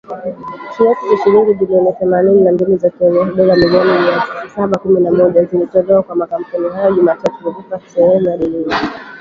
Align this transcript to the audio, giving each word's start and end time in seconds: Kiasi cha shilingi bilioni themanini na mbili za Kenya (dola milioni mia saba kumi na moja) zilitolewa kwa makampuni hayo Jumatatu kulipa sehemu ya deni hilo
Kiasi 0.77 1.09
cha 1.09 1.23
shilingi 1.23 1.53
bilioni 1.53 1.93
themanini 1.93 2.41
na 2.41 2.51
mbili 2.51 2.77
za 2.77 2.89
Kenya 2.89 3.25
(dola 3.25 3.55
milioni 3.55 3.91
mia 3.91 4.23
saba 4.55 4.77
kumi 4.79 4.99
na 5.01 5.11
moja) 5.11 5.45
zilitolewa 5.45 6.03
kwa 6.03 6.15
makampuni 6.15 6.69
hayo 6.69 6.95
Jumatatu 6.95 7.43
kulipa 7.53 7.81
sehemu 7.87 8.29
ya 8.29 8.37
deni 8.37 8.57
hilo 8.57 8.75